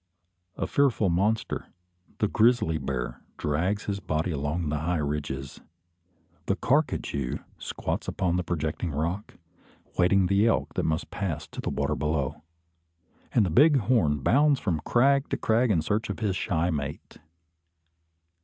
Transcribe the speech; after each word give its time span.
A 0.57 0.65
fearful 0.65 1.11
monster, 1.11 1.67
the 2.17 2.27
grizzly 2.27 2.79
bear, 2.79 3.21
drags 3.37 3.83
his 3.83 3.99
body 3.99 4.31
along 4.31 4.69
the 4.69 4.79
high 4.79 4.97
ridges; 4.97 5.61
the 6.47 6.55
carcajou 6.55 7.37
squats 7.59 8.07
upon 8.07 8.35
the 8.35 8.43
projecting 8.43 8.89
rock, 8.89 9.35
waiting 9.99 10.25
the 10.25 10.47
elk 10.47 10.73
that 10.73 10.85
must 10.85 11.11
pass 11.11 11.45
to 11.49 11.61
the 11.61 11.69
water 11.69 11.93
below; 11.95 12.41
and 13.31 13.45
the 13.45 13.51
bighorn 13.51 14.21
bounds 14.23 14.59
from 14.59 14.79
crag 14.83 15.29
to 15.29 15.37
crag 15.37 15.69
in 15.69 15.83
search 15.83 16.09
of 16.09 16.17
his 16.17 16.35
shy 16.35 16.71
mate. 16.71 17.19